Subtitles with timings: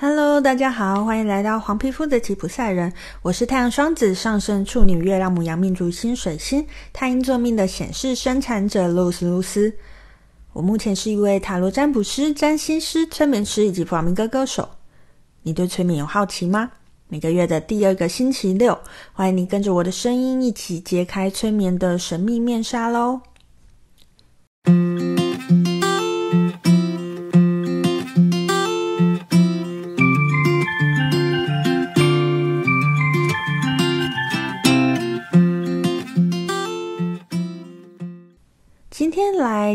[0.00, 2.92] Hello，大家好，欢迎来到黄皮肤的吉普赛人。
[3.20, 9.74] 我是太阳双子上升处女月亮母羊命主星水星太阴坐命的显示生产者露丝露丝。
[10.52, 14.68] 我目前是一位塔罗占卜师、占星师、催眠师以及弗朗明哥歌手。
[15.42, 16.70] 你对催眠有好奇吗？
[17.08, 18.78] 每个月的第二个星期六，
[19.12, 23.20] 欢迎你跟着我的声音一起揭开催眠的神秘面纱喽。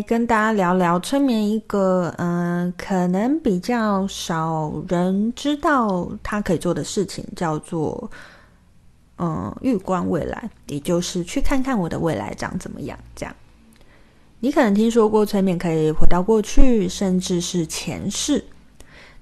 [0.03, 8.11] 跟大家聊聊催眠一个，嗯、可能比较少人知道他可以做的事情，叫做，
[9.17, 12.97] 嗯、预观未来，也就是去看看我的未来长怎么样。
[13.15, 13.35] 这样，
[14.39, 18.43] 你可能听说过催眠可以回到过去，甚至是前世，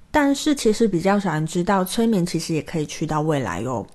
[0.09, 3.85] 但是其实比较少人知道，催眠其实也可以去到未来哦。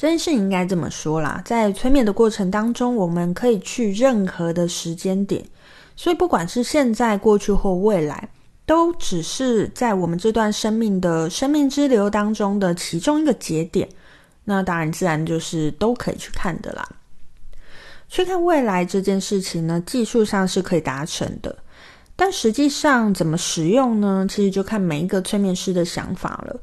[0.00, 5.44] 这件事应该这么说啦，在催眠的过程当中，我们可以去任何的时间点，
[5.94, 8.30] 所以不管是现在、过去或未来，
[8.64, 13.86] 都只是在我们这段生命的生命之流当中的其中一个节点。
[14.44, 16.88] 那当然，自然就是都可以去看的啦。
[18.08, 21.54] 去看未来这件事情呢，技术上是可以达成的，
[22.16, 24.26] 但实际上怎么使用呢？
[24.26, 26.58] 其实就看每一个催眠师的想法了。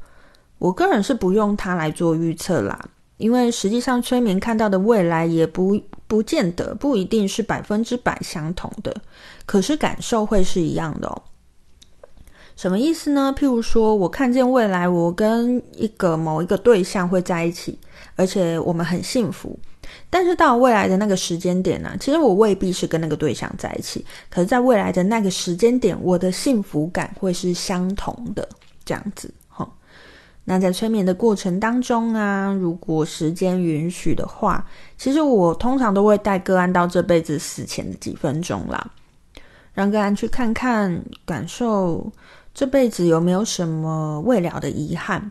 [0.58, 2.76] 我个人是不用它来做预测啦。
[3.18, 8.94] 因为实际上，催眠看到的未来也不不见得不一定是百分之百相同的，
[9.44, 11.22] 可是感受会是一样的哦。
[12.56, 13.32] 什么意思呢？
[13.38, 17.78] 譬如说，我看见未来，我跟一个某一个对象会在一起，
[18.16, 19.56] 而且我们很幸福。
[20.10, 28.46] 但是到未来的那个时间点呢，其实我未必是跟那个对象在一起，可是在未来的那个时间点，我的幸福感会是相同的，
[28.84, 29.32] 这样子。
[30.50, 34.66] 那在催眠的过程当中啊，如果时间允许的话，
[34.96, 38.90] 其实我通常都会带个案到这辈子死前的几分钟啦，
[39.74, 42.10] 让个案去看看，感受
[42.54, 45.30] 这辈子有没有什么未了的遗憾，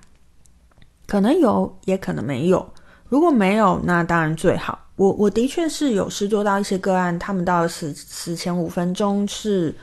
[1.07, 2.69] 可能有，也可能没有。
[3.09, 4.77] 如果没有，那当然最好。
[4.97, 9.73] 我我的确是有试做到一些个案，他们到死死前五分钟是，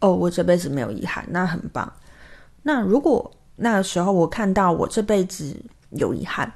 [0.00, 1.92] 哦，我这辈子没有遗憾，那很棒。
[2.64, 3.30] 那如果
[3.62, 5.54] 那个时候，我看到我这辈子
[5.90, 6.50] 有遗憾，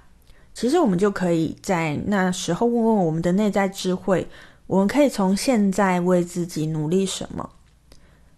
[0.54, 4.26] 其实我们就可以在那时候问问我们的内在智慧，
[4.66, 7.50] 我们可以从现在为自己努力什么？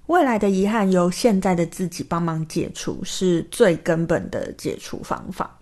[0.07, 5.59] 未来的遗憾由现在的自己帮忙解除，是最根本的解除方法。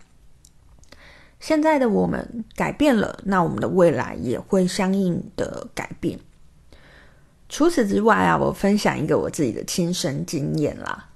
[1.41, 6.19] 现在的我们改变了，那我们的未来也会相应的改变。
[7.51, 11.11] 除此之外啊，我分享一个我自己的亲身经验啦。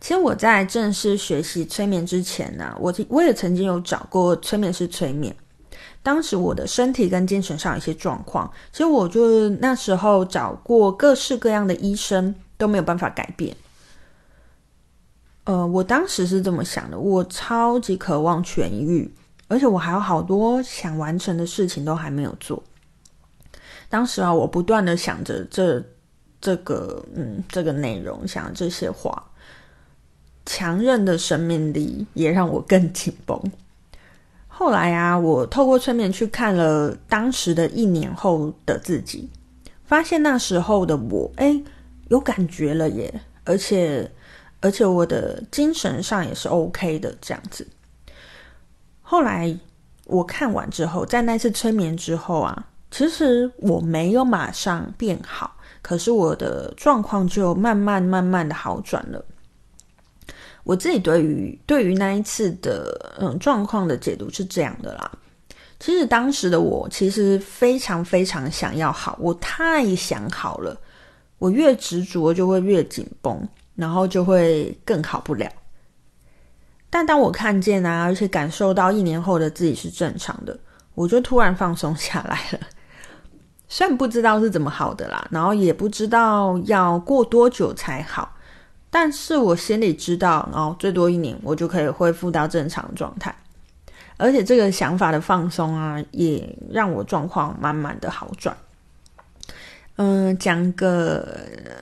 [0.00, 5.34] 其实我在正式学习催眠之前呢、我我也曾经有找过催眠师催眠。
[6.02, 13.54] 当时我的身体跟精神上有一些状况，其实我就那时候找过各式各样的医生都没有办法改变。
[15.44, 19.12] 呃，我当时是这么想的，我超级渴望痊愈，
[19.48, 22.62] 而且我还有好多想完成的事情都还没有做。
[23.88, 25.82] 当时啊，我不断的想着这
[26.40, 29.27] 这个嗯这个内容，想这些话。
[30.48, 33.38] 强韧的生命力也让我更紧绷。
[34.48, 39.28] 后来啊，我透过催眠去看了当时的一年后的自己，
[39.84, 41.62] 发现那时候的我，哎，
[42.08, 44.10] 有感觉了耶，而且
[44.60, 47.68] 而且我的精神上也是 OK 的这样子。
[49.02, 49.54] 后来
[50.06, 59.24] 我看完之后，在那次催眠之后啊，其实我没有马上变好，可是我的状况就慢慢慢慢的好转了。
[60.68, 65.10] 我自己对于对于那一次的嗯状况的解读是这样的啦。
[65.80, 70.78] 其实当时的我其实非常非常想要好，我太想好了。
[71.38, 75.50] 我越执着就会越紧绷，然后就会更好不了。
[76.90, 80.58] 但当我看见啊，而且感受到一年后的自己是正常的，
[80.94, 82.60] 我就突然放松下来了。
[83.68, 88.34] 虽然不知道是怎么好的啦，然后也不知道要过多久才好。
[89.00, 93.32] 但是我心里知道，哦，最多一年我就可以恢复到正常状态，
[94.16, 98.56] 而且这个想法的放松啊，也让我状况慢慢的好转。
[99.98, 101.32] 嗯，讲个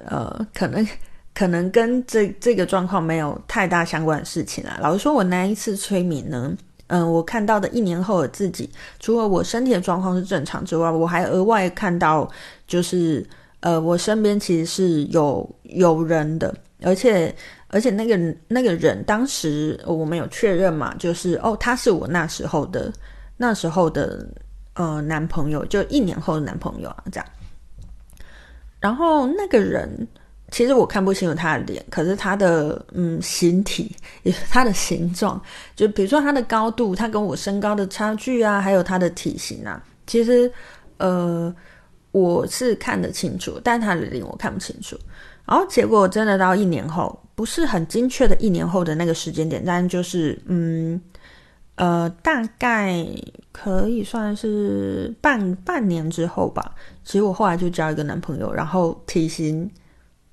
[0.04, 0.86] 呃，可能
[1.34, 4.76] 可能跟这这个状况没有太大相关的事情啊。
[4.82, 6.54] 老实说，我那一次催眠呢，
[6.88, 8.68] 嗯，我看到的一年后的自己，
[9.00, 12.30] 除了我身体的状况是正常之外，我还额外看到，
[12.66, 13.26] 就是
[13.60, 16.54] 呃，我身边其实是有有人的。
[16.82, 17.34] 而且，
[17.68, 22.92] 而且那个那个人当时我们有确认嘛，就是哦，他是我那时候的
[23.36, 24.26] 那时候的
[24.74, 27.26] 呃男朋友，就一年后的男朋友啊，这样。
[28.78, 30.06] 然后那个人
[30.50, 33.96] 其实我看不清楚他的脸，可是他的嗯形体，
[34.50, 35.40] 他的形状，
[35.74, 40.52] 就比如说他的高度，他跟我身高的差距啊，还有他的体型啊，其实
[40.98, 41.52] 呃
[42.12, 44.96] 我是看得清楚，但他的脸我看不清楚。
[45.46, 51.00] 然后结果真的到一年后，不是很精确的一年后的那个时间点，但就是嗯
[51.76, 53.06] 呃大概
[53.52, 56.74] 可以算是半半年之后吧。
[57.04, 59.70] 其实我后来就交一个男朋友，然后体型、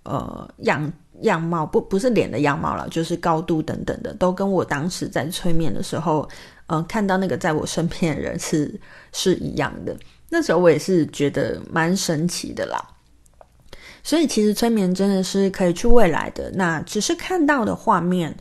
[0.04, 6.28] 呃样样貌不不是脸的样貌了，就是高度等等的，都跟我当时在催眠的时候，
[6.66, 8.80] 呃看到那个在我身边的人是
[9.12, 9.96] 是一样的。
[10.30, 12.84] 那时候我也是觉得蛮神奇的啦。
[14.04, 18.36] 所以其实催眠真的是可以去未来的，那只是看到的画面，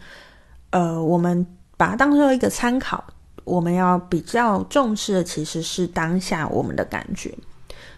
[0.71, 3.03] 呃，我们把它当做一个参考，
[3.45, 7.33] 我们要比较重视的其实是当下我们的感觉。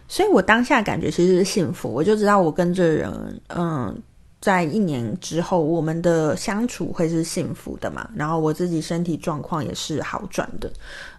[0.07, 4.03] 所以我当下感觉其实是幸福，我就知道我跟这人，嗯，
[4.39, 8.07] 在一年之后，我们的相处会是幸福的嘛。
[8.15, 10.71] 然后我自己身体状况也是好转的，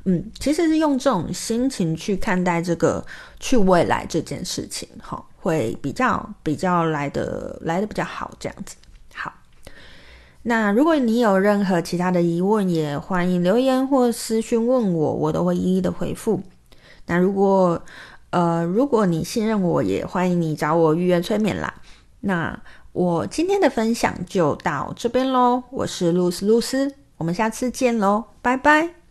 [0.04, 3.04] 嗯，其实是用这种心情去看待这个
[3.40, 8.76] 去未来这件事情，哈，会比较比较来的来的比较好，这样子。
[9.14, 9.32] 好，
[10.42, 16.42] 那如果你有任何其他的疑问，也欢迎留言或私讯问我，我都会一一的回复。
[17.06, 17.80] 那如果
[18.32, 21.72] 呃，如果你信任我，也欢迎你找我预约催眠啦。
[22.22, 22.60] 那
[22.92, 29.05] 我今天的分享就到这边喽，我是露丝露丝，我们下次见喽，拜拜。